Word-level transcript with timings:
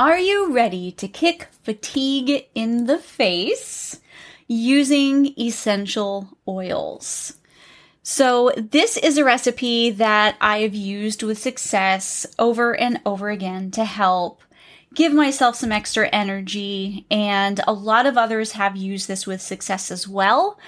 Are 0.00 0.18
you 0.18 0.50
ready 0.50 0.92
to 0.92 1.08
kick 1.08 1.48
fatigue 1.62 2.46
in 2.54 2.86
the 2.86 2.96
face 2.96 4.00
using 4.48 5.38
essential 5.38 6.38
oils? 6.48 7.36
So, 8.02 8.50
this 8.56 8.96
is 8.96 9.18
a 9.18 9.24
recipe 9.26 9.90
that 9.90 10.38
I've 10.40 10.74
used 10.74 11.22
with 11.22 11.36
success 11.36 12.26
over 12.38 12.74
and 12.74 13.02
over 13.04 13.28
again 13.28 13.70
to 13.72 13.84
help 13.84 14.40
give 14.94 15.12
myself 15.12 15.56
some 15.56 15.70
extra 15.70 16.08
energy, 16.08 17.04
and 17.10 17.60
a 17.68 17.74
lot 17.74 18.06
of 18.06 18.16
others 18.16 18.52
have 18.52 18.78
used 18.78 19.06
this 19.06 19.26
with 19.26 19.42
success 19.42 19.90
as 19.90 20.08
well. 20.08 20.58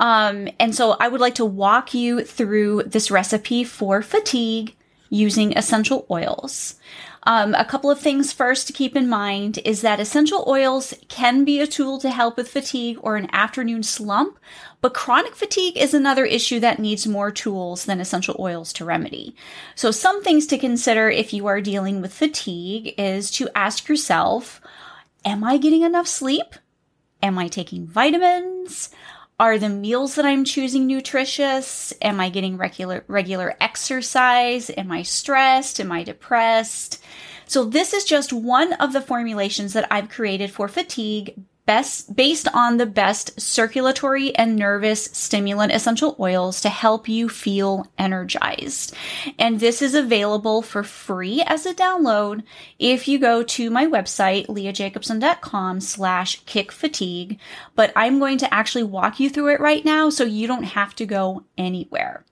Um, 0.00 0.48
and 0.58 0.74
so, 0.74 0.96
I 0.98 1.06
would 1.06 1.20
like 1.20 1.36
to 1.36 1.44
walk 1.44 1.94
you 1.94 2.24
through 2.24 2.82
this 2.86 3.08
recipe 3.08 3.62
for 3.62 4.02
fatigue 4.02 4.74
using 5.10 5.56
essential 5.56 6.06
oils. 6.10 6.76
Um, 7.24 7.54
a 7.54 7.66
couple 7.66 7.90
of 7.90 8.00
things 8.00 8.32
first 8.32 8.66
to 8.66 8.72
keep 8.72 8.96
in 8.96 9.08
mind 9.08 9.58
is 9.64 9.82
that 9.82 10.00
essential 10.00 10.44
oils 10.46 10.94
can 11.08 11.44
be 11.44 11.60
a 11.60 11.66
tool 11.66 11.98
to 11.98 12.08
help 12.08 12.38
with 12.38 12.48
fatigue 12.48 12.98
or 13.02 13.16
an 13.16 13.28
afternoon 13.32 13.82
slump, 13.82 14.38
but 14.80 14.94
chronic 14.94 15.34
fatigue 15.36 15.76
is 15.76 15.92
another 15.92 16.24
issue 16.24 16.60
that 16.60 16.78
needs 16.78 17.06
more 17.06 17.30
tools 17.30 17.84
than 17.84 18.00
essential 18.00 18.36
oils 18.38 18.72
to 18.72 18.86
remedy. 18.86 19.36
So 19.74 19.90
some 19.90 20.22
things 20.22 20.46
to 20.46 20.56
consider 20.56 21.10
if 21.10 21.34
you 21.34 21.46
are 21.46 21.60
dealing 21.60 22.00
with 22.00 22.14
fatigue 22.14 22.94
is 22.96 23.30
to 23.32 23.50
ask 23.54 23.86
yourself, 23.86 24.62
am 25.22 25.44
I 25.44 25.58
getting 25.58 25.82
enough 25.82 26.06
sleep? 26.06 26.54
Am 27.22 27.38
I 27.38 27.48
taking 27.48 27.86
vitamins? 27.86 28.88
Are 29.40 29.58
the 29.58 29.70
meals 29.70 30.16
that 30.16 30.26
I'm 30.26 30.44
choosing 30.44 30.86
nutritious? 30.86 31.94
Am 32.02 32.20
I 32.20 32.28
getting 32.28 32.58
regular 32.58 33.04
regular 33.08 33.56
exercise? 33.58 34.70
Am 34.76 34.92
I 34.92 35.02
stressed? 35.02 35.80
Am 35.80 35.90
I 35.90 36.04
depressed? 36.04 37.02
So 37.46 37.64
this 37.64 37.94
is 37.94 38.04
just 38.04 38.34
one 38.34 38.74
of 38.74 38.92
the 38.92 39.00
formulations 39.00 39.72
that 39.72 39.90
I've 39.90 40.10
created 40.10 40.50
for 40.50 40.68
fatigue 40.68 41.42
best 41.70 42.16
based 42.16 42.48
on 42.52 42.78
the 42.78 42.84
best 42.84 43.40
circulatory 43.40 44.34
and 44.34 44.56
nervous 44.56 45.04
stimulant 45.12 45.70
essential 45.70 46.16
oils 46.18 46.60
to 46.60 46.68
help 46.68 47.08
you 47.08 47.28
feel 47.28 47.86
energized. 47.96 48.92
And 49.38 49.60
this 49.60 49.80
is 49.80 49.94
available 49.94 50.62
for 50.62 50.82
free 50.82 51.44
as 51.46 51.66
a 51.66 51.72
download 51.72 52.42
if 52.80 53.06
you 53.06 53.20
go 53.20 53.44
to 53.44 53.70
my 53.70 53.86
website, 53.86 54.48
leahjacobson.com 54.48 55.78
slash 55.78 56.40
kick 56.44 56.72
fatigue. 56.72 57.38
But 57.76 57.92
I'm 57.94 58.18
going 58.18 58.38
to 58.38 58.52
actually 58.52 58.82
walk 58.82 59.20
you 59.20 59.30
through 59.30 59.54
it 59.54 59.60
right 59.60 59.84
now 59.84 60.10
so 60.10 60.24
you 60.24 60.48
don't 60.48 60.64
have 60.64 60.96
to 60.96 61.06
go 61.06 61.44
anywhere. 61.56 62.24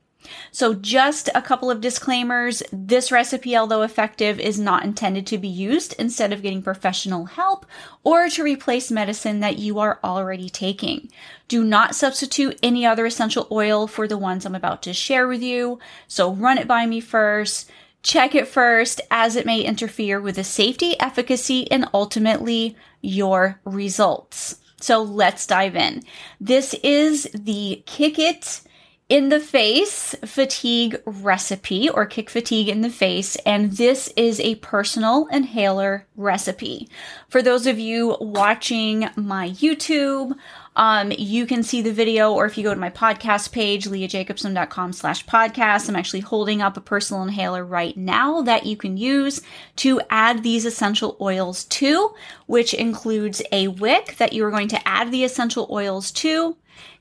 So 0.50 0.74
just 0.74 1.30
a 1.34 1.42
couple 1.42 1.70
of 1.70 1.80
disclaimers. 1.80 2.62
This 2.72 3.12
recipe, 3.12 3.56
although 3.56 3.82
effective, 3.82 4.40
is 4.40 4.58
not 4.58 4.84
intended 4.84 5.26
to 5.28 5.38
be 5.38 5.48
used 5.48 5.94
instead 5.98 6.32
of 6.32 6.42
getting 6.42 6.62
professional 6.62 7.26
help 7.26 7.64
or 8.04 8.28
to 8.28 8.42
replace 8.42 8.90
medicine 8.90 9.40
that 9.40 9.58
you 9.58 9.78
are 9.78 10.00
already 10.02 10.48
taking. 10.48 11.10
Do 11.46 11.64
not 11.64 11.94
substitute 11.94 12.58
any 12.62 12.84
other 12.84 13.06
essential 13.06 13.46
oil 13.50 13.86
for 13.86 14.08
the 14.08 14.18
ones 14.18 14.44
I'm 14.44 14.54
about 14.54 14.82
to 14.82 14.92
share 14.92 15.28
with 15.28 15.42
you. 15.42 15.78
So 16.08 16.32
run 16.32 16.58
it 16.58 16.68
by 16.68 16.86
me 16.86 17.00
first. 17.00 17.70
Check 18.02 18.34
it 18.34 18.48
first 18.48 19.00
as 19.10 19.36
it 19.36 19.46
may 19.46 19.62
interfere 19.62 20.20
with 20.20 20.36
the 20.36 20.44
safety, 20.44 20.98
efficacy, 21.00 21.70
and 21.70 21.88
ultimately 21.92 22.76
your 23.00 23.60
results. 23.64 24.60
So 24.80 25.02
let's 25.02 25.46
dive 25.46 25.74
in. 25.74 26.04
This 26.40 26.74
is 26.82 27.28
the 27.34 27.82
Kick 27.86 28.18
It 28.18 28.60
in 29.08 29.30
the 29.30 29.40
face 29.40 30.14
fatigue 30.24 31.00
recipe 31.06 31.88
or 31.88 32.04
kick 32.04 32.28
fatigue 32.28 32.68
in 32.68 32.82
the 32.82 32.90
face. 32.90 33.36
And 33.46 33.72
this 33.72 34.12
is 34.16 34.38
a 34.40 34.56
personal 34.56 35.26
inhaler 35.28 36.06
recipe. 36.14 36.88
For 37.28 37.40
those 37.40 37.66
of 37.66 37.78
you 37.78 38.18
watching 38.20 39.08
my 39.16 39.50
YouTube, 39.50 40.36
um, 40.76 41.10
you 41.10 41.46
can 41.46 41.62
see 41.62 41.82
the 41.82 41.92
video, 41.92 42.32
or 42.32 42.44
if 42.44 42.56
you 42.56 42.62
go 42.62 42.72
to 42.72 42.78
my 42.78 42.90
podcast 42.90 43.50
page, 43.50 43.86
leahjacobson.com 43.86 44.92
slash 44.92 45.24
podcast, 45.26 45.88
I'm 45.88 45.96
actually 45.96 46.20
holding 46.20 46.62
up 46.62 46.76
a 46.76 46.80
personal 46.80 47.22
inhaler 47.22 47.64
right 47.64 47.96
now 47.96 48.42
that 48.42 48.66
you 48.66 48.76
can 48.76 48.96
use 48.96 49.40
to 49.76 50.00
add 50.10 50.42
these 50.42 50.64
essential 50.64 51.16
oils 51.20 51.64
to, 51.64 52.14
which 52.46 52.74
includes 52.74 53.42
a 53.50 53.68
wick 53.68 54.16
that 54.18 54.32
you 54.32 54.44
are 54.44 54.52
going 54.52 54.68
to 54.68 54.88
add 54.88 55.10
the 55.10 55.24
essential 55.24 55.66
oils 55.70 56.12
to 56.12 56.56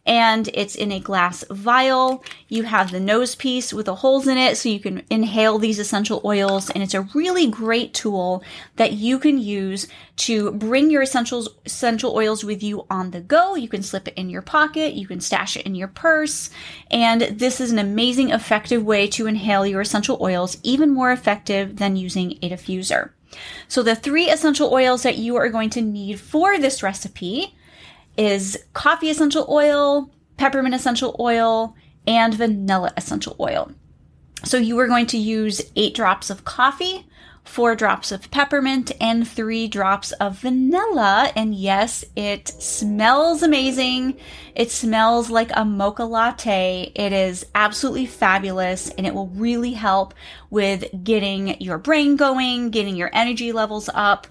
and 0.08 0.50
it's 0.54 0.76
in 0.76 0.92
a 0.92 1.00
glass 1.00 1.44
vial. 1.52 2.24
You 2.48 2.64
have 2.64 2.92
the 2.92 3.00
nose 3.00 3.36
piece 3.36 3.74
with 3.74 3.86
the 3.86 3.96
holes 3.96 4.26
in 4.26 4.38
it 4.38 4.56
so 4.58 4.70
you 4.70 4.80
can 4.80 5.04
inhale 5.10 5.60
these 5.60 5.80
essential 5.80 6.22
oils 6.24 6.70
and 6.70 6.82
it's 6.82 6.94
a 6.94 7.02
really 7.14 7.48
great 7.48 7.94
tool 7.94 8.42
that 8.78 8.94
you 8.94 9.20
can 9.20 9.38
use 9.38 9.88
to 10.16 10.52
bring 10.52 10.90
your 10.90 11.02
essentials 11.02 11.50
essential 11.66 12.16
oils 12.16 12.44
with 12.44 12.64
you 12.64 12.86
on 12.90 13.12
the 13.12 13.20
go. 13.20 13.56
You 13.56 13.68
can 13.68 13.84
slip 13.84 14.08
it 14.08 14.14
in 14.16 14.30
your 14.30 14.42
pocket, 14.42 14.94
you 14.94 15.06
can 15.06 15.20
stash 15.20 15.58
it 15.58 15.66
in 15.66 15.76
your 15.76 15.90
purse, 15.90 16.50
and 16.90 17.22
this 17.22 17.60
is 17.60 17.72
an 17.72 17.78
amazing 17.78 18.30
effective 18.30 18.84
way 18.84 19.08
to 19.10 19.28
inhale 19.28 19.68
your 19.68 19.82
essential 19.82 20.18
oils 20.22 20.58
even 20.64 20.94
more 20.94 21.12
effective 21.12 21.78
than 21.78 21.98
using 21.98 22.40
a 22.42 22.50
diffuser. 22.50 23.12
So 23.68 23.84
the 23.84 23.96
three 23.96 24.30
essential 24.30 24.74
oils 24.74 25.04
that 25.04 25.18
you 25.18 25.36
are 25.36 25.50
going 25.50 25.70
to 25.72 25.82
need 25.82 26.20
for 26.20 26.58
this 26.58 26.82
recipe 26.82 27.56
is 28.18 28.58
coffee 28.74 29.10
essential 29.10 29.46
oil, 29.50 30.12
peppermint 30.38 30.76
essential 30.76 31.16
oil, 31.20 31.76
and 32.06 32.34
vanilla 32.34 32.94
essential 32.98 33.36
oil. 33.40 33.72
So 34.44 34.58
you 34.58 34.78
are 34.80 34.88
going 34.88 35.08
to 35.08 35.18
use 35.18 35.62
eight 35.76 35.96
drops 35.96 36.30
of 36.30 36.46
coffee, 36.46 37.08
four 37.44 37.76
drops 37.76 38.12
of 38.12 38.30
peppermint, 38.30 38.92
and 39.02 39.28
three 39.28 39.68
drops 39.68 40.12
of 40.14 40.40
vanilla. 40.40 41.32
And 41.36 41.56
yes, 41.56 42.06
it 42.16 42.48
smells 42.48 43.42
amazing. 43.42 44.18
It 44.54 44.70
smells 44.70 45.30
like 45.30 45.50
a 45.54 45.66
mocha 45.66 46.04
latte. 46.04 46.92
It 46.94 47.14
is 47.14 47.46
absolutely 47.56 48.06
fabulous 48.06 48.90
and 48.92 49.08
it 49.08 49.14
will 49.14 49.30
really 49.30 49.74
help 49.74 50.14
with 50.50 50.86
getting 51.04 51.60
your 51.62 51.78
brain 51.78 52.16
going, 52.16 52.70
getting 52.70 52.96
your 52.96 53.10
energy 53.14 53.52
levels 53.52 53.90
up 53.94 54.28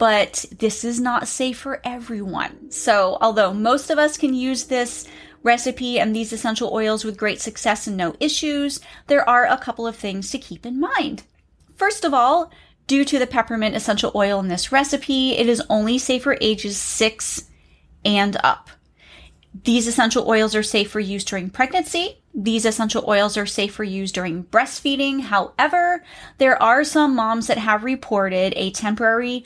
but 0.00 0.46
this 0.58 0.82
is 0.82 0.98
not 0.98 1.28
safe 1.28 1.58
for 1.58 1.82
everyone. 1.84 2.70
So, 2.70 3.18
although 3.20 3.52
most 3.52 3.90
of 3.90 3.98
us 3.98 4.16
can 4.16 4.32
use 4.32 4.64
this 4.64 5.06
recipe 5.42 6.00
and 6.00 6.16
these 6.16 6.32
essential 6.32 6.72
oils 6.72 7.04
with 7.04 7.18
great 7.18 7.38
success 7.38 7.86
and 7.86 7.98
no 7.98 8.14
issues, 8.18 8.80
there 9.08 9.28
are 9.28 9.44
a 9.44 9.58
couple 9.58 9.86
of 9.86 9.94
things 9.94 10.30
to 10.30 10.38
keep 10.38 10.64
in 10.64 10.80
mind. 10.80 11.24
First 11.76 12.06
of 12.06 12.14
all, 12.14 12.50
due 12.86 13.04
to 13.04 13.18
the 13.18 13.26
peppermint 13.26 13.76
essential 13.76 14.10
oil 14.14 14.40
in 14.40 14.48
this 14.48 14.72
recipe, 14.72 15.32
it 15.32 15.50
is 15.50 15.62
only 15.68 15.98
safe 15.98 16.22
for 16.22 16.38
ages 16.40 16.78
6 16.78 17.50
and 18.02 18.38
up. 18.42 18.70
These 19.64 19.86
essential 19.86 20.26
oils 20.26 20.54
are 20.54 20.62
safe 20.62 20.90
for 20.90 21.00
use 21.00 21.24
during 21.24 21.50
pregnancy. 21.50 22.22
These 22.32 22.64
essential 22.64 23.04
oils 23.06 23.36
are 23.36 23.44
safe 23.44 23.74
for 23.74 23.84
use 23.84 24.12
during 24.12 24.44
breastfeeding. 24.44 25.20
However, 25.20 26.02
there 26.38 26.62
are 26.62 26.84
some 26.84 27.14
moms 27.14 27.48
that 27.48 27.58
have 27.58 27.84
reported 27.84 28.54
a 28.56 28.70
temporary 28.70 29.44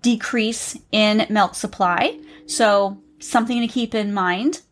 decrease 0.00 0.78
in 0.90 1.26
milk 1.30 1.54
supply. 1.54 2.18
So, 2.46 2.98
something 3.18 3.60
to 3.60 3.68
keep 3.68 3.94
in 3.94 4.12
mind. 4.12 4.62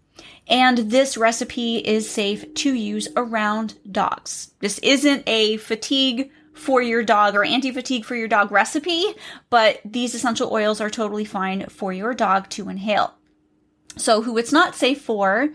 And 0.49 0.79
this 0.79 1.17
recipe 1.17 1.79
is 1.79 2.11
safe 2.11 2.53
to 2.55 2.75
use 2.75 3.09
around 3.17 3.79
dogs. 3.91 4.53
This 4.59 4.79
isn't 4.81 5.23
a 5.29 5.59
fatigue 5.59 6.31
for 6.53 6.83
your 6.83 7.03
dog 7.05 7.35
or 7.35 7.45
anti 7.45 7.71
fatigue 7.71 8.05
for 8.05 8.17
your 8.17 8.29
dog 8.29 8.51
recipe, 8.51 9.05
but 9.49 9.81
these 9.85 10.15
essential 10.15 10.53
oils 10.53 10.81
are 10.81 10.91
totally 10.91 11.25
fine 11.25 11.67
for 11.67 11.93
your 11.93 12.13
dog 12.15 12.49
to 12.51 12.69
inhale. 12.69 13.15
So, 13.97 14.23
who 14.23 14.37
it's 14.39 14.53
not 14.53 14.75
safe 14.75 15.01
for 15.01 15.51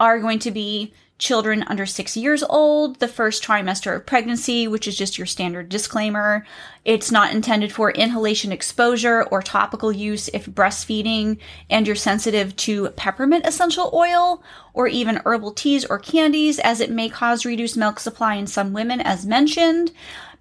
are 0.00 0.18
going 0.18 0.40
to 0.40 0.50
be 0.50 0.92
children 1.20 1.62
under 1.64 1.84
six 1.84 2.16
years 2.16 2.42
old, 2.42 2.98
the 2.98 3.06
first 3.06 3.44
trimester 3.44 3.94
of 3.94 4.06
pregnancy, 4.06 4.66
which 4.66 4.88
is 4.88 4.96
just 4.96 5.18
your 5.18 5.26
standard 5.26 5.68
disclaimer. 5.68 6.46
It's 6.84 7.12
not 7.12 7.32
intended 7.32 7.72
for 7.72 7.90
inhalation 7.90 8.50
exposure 8.50 9.24
or 9.24 9.42
topical 9.42 9.92
use 9.92 10.28
if 10.28 10.46
breastfeeding 10.46 11.38
and 11.68 11.86
you're 11.86 11.94
sensitive 11.94 12.56
to 12.56 12.88
peppermint 12.92 13.46
essential 13.46 13.90
oil 13.92 14.42
or 14.72 14.88
even 14.88 15.20
herbal 15.26 15.52
teas 15.52 15.84
or 15.84 15.98
candies, 15.98 16.58
as 16.58 16.80
it 16.80 16.90
may 16.90 17.10
cause 17.10 17.44
reduced 17.44 17.76
milk 17.76 18.00
supply 18.00 18.36
in 18.36 18.46
some 18.46 18.72
women, 18.72 19.00
as 19.00 19.26
mentioned. 19.26 19.92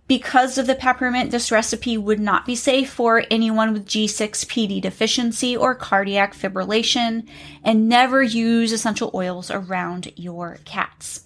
Because 0.10 0.58
of 0.58 0.66
the 0.66 0.74
peppermint, 0.74 1.30
this 1.30 1.52
recipe 1.52 1.96
would 1.96 2.20
not 2.20 2.44
be 2.44 2.56
safe 2.56 2.90
for 2.90 3.26
anyone 3.30 3.74
with 3.74 3.86
G6PD 3.86 4.82
deficiency 4.82 5.56
or 5.56 5.76
cardiac 5.76 6.34
fibrillation, 6.34 7.28
and 7.64 7.88
never 7.88 8.24
use 8.24 8.72
essential 8.72 9.12
oils 9.14 9.52
around 9.52 10.12
your 10.16 10.58
cats. 10.66 11.26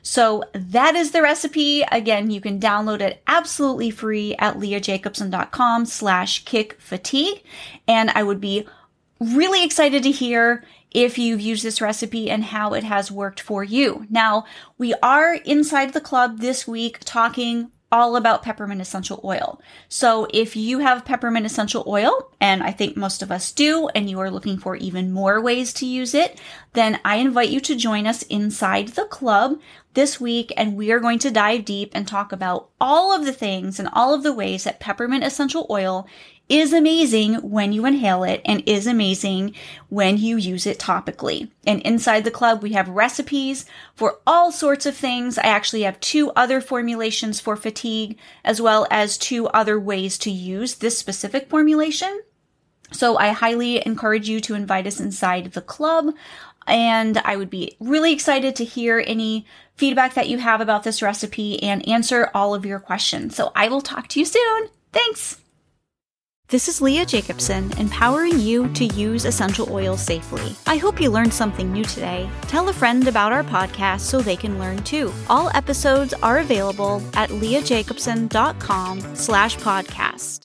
So 0.00 0.44
that 0.54 0.94
is 0.94 1.10
the 1.10 1.20
recipe. 1.20 1.82
Again, 1.92 2.30
you 2.30 2.40
can 2.40 2.58
download 2.58 3.02
it 3.02 3.22
absolutely 3.26 3.90
free 3.90 4.34
at 4.38 4.56
leahjacobson.com 4.56 5.84
slash 5.84 6.46
kick 6.46 6.80
fatigue. 6.80 7.42
And 7.86 8.08
I 8.14 8.22
would 8.22 8.40
be 8.40 8.66
really 9.20 9.62
excited 9.62 10.02
to 10.04 10.10
hear 10.10 10.64
if 10.90 11.18
you've 11.18 11.42
used 11.42 11.64
this 11.64 11.82
recipe 11.82 12.30
and 12.30 12.44
how 12.44 12.72
it 12.72 12.84
has 12.84 13.12
worked 13.12 13.40
for 13.40 13.62
you. 13.62 14.06
Now, 14.08 14.46
we 14.78 14.94
are 15.02 15.34
inside 15.34 15.92
the 15.92 16.00
club 16.00 16.38
this 16.38 16.66
week 16.66 17.00
talking 17.04 17.70
all 17.92 18.16
about 18.16 18.42
peppermint 18.42 18.80
essential 18.80 19.20
oil. 19.22 19.60
So 19.88 20.26
if 20.32 20.56
you 20.56 20.78
have 20.80 21.04
peppermint 21.04 21.46
essential 21.46 21.84
oil, 21.86 22.30
and 22.40 22.62
I 22.62 22.72
think 22.72 22.96
most 22.96 23.22
of 23.22 23.30
us 23.30 23.52
do, 23.52 23.88
and 23.94 24.08
you 24.08 24.18
are 24.18 24.30
looking 24.30 24.58
for 24.58 24.74
even 24.74 25.12
more 25.12 25.40
ways 25.40 25.72
to 25.74 25.86
use 25.86 26.14
it, 26.14 26.40
then 26.72 26.98
I 27.04 27.16
invite 27.16 27.50
you 27.50 27.60
to 27.60 27.76
join 27.76 28.06
us 28.06 28.22
inside 28.22 28.88
the 28.88 29.04
club 29.04 29.60
this 29.94 30.20
week, 30.20 30.52
and 30.56 30.76
we 30.76 30.90
are 30.92 31.00
going 31.00 31.18
to 31.20 31.30
dive 31.30 31.64
deep 31.64 31.90
and 31.94 32.06
talk 32.06 32.32
about 32.32 32.70
all 32.80 33.14
of 33.14 33.24
the 33.24 33.32
things 33.32 33.78
and 33.78 33.88
all 33.92 34.14
of 34.14 34.22
the 34.22 34.32
ways 34.32 34.64
that 34.64 34.80
peppermint 34.80 35.24
essential 35.24 35.66
oil 35.70 36.06
is 36.48 36.72
amazing 36.72 37.34
when 37.36 37.72
you 37.72 37.86
inhale 37.86 38.24
it 38.24 38.42
and 38.44 38.62
is 38.66 38.86
amazing 38.86 39.54
when 39.88 40.18
you 40.18 40.36
use 40.36 40.66
it 40.66 40.78
topically. 40.78 41.48
And 41.66 41.80
inside 41.82 42.24
the 42.24 42.30
club, 42.30 42.62
we 42.62 42.72
have 42.72 42.88
recipes 42.88 43.64
for 43.94 44.20
all 44.26 44.52
sorts 44.52 44.84
of 44.84 44.96
things. 44.96 45.38
I 45.38 45.44
actually 45.44 45.82
have 45.82 45.98
two 46.00 46.30
other 46.32 46.60
formulations 46.60 47.40
for 47.40 47.56
fatigue, 47.56 48.18
as 48.44 48.60
well 48.60 48.86
as 48.90 49.16
two 49.16 49.46
other 49.48 49.80
ways 49.80 50.18
to 50.18 50.30
use 50.30 50.74
this 50.74 50.98
specific 50.98 51.48
formulation. 51.48 52.22
So 52.92 53.16
I 53.16 53.30
highly 53.30 53.84
encourage 53.86 54.28
you 54.28 54.40
to 54.42 54.54
invite 54.54 54.86
us 54.86 55.00
inside 55.00 55.52
the 55.52 55.62
club. 55.62 56.12
And 56.66 57.18
I 57.18 57.36
would 57.36 57.50
be 57.50 57.76
really 57.80 58.12
excited 58.12 58.56
to 58.56 58.64
hear 58.64 59.02
any 59.06 59.46
feedback 59.74 60.14
that 60.14 60.28
you 60.28 60.38
have 60.38 60.60
about 60.60 60.84
this 60.84 61.02
recipe 61.02 61.62
and 61.62 61.86
answer 61.88 62.30
all 62.34 62.54
of 62.54 62.66
your 62.66 62.78
questions. 62.78 63.34
So 63.34 63.52
I 63.54 63.68
will 63.68 63.80
talk 63.80 64.08
to 64.08 64.20
you 64.20 64.26
soon. 64.26 64.68
Thanks. 64.92 65.38
This 66.48 66.68
is 66.68 66.82
Leah 66.82 67.06
Jacobson, 67.06 67.72
empowering 67.78 68.38
you 68.38 68.68
to 68.74 68.84
use 68.84 69.24
essential 69.24 69.72
oils 69.72 70.02
safely. 70.02 70.54
I 70.66 70.76
hope 70.76 71.00
you 71.00 71.10
learned 71.10 71.32
something 71.32 71.72
new 71.72 71.84
today. 71.84 72.28
Tell 72.42 72.68
a 72.68 72.74
friend 72.74 73.08
about 73.08 73.32
our 73.32 73.42
podcast 73.42 74.00
so 74.00 74.20
they 74.20 74.36
can 74.36 74.58
learn 74.58 74.82
too. 74.82 75.10
All 75.30 75.48
episodes 75.54 76.12
are 76.12 76.40
available 76.40 77.02
at 77.14 77.30
leahjacobson.com 77.30 79.16
slash 79.16 79.56
podcast. 79.56 80.40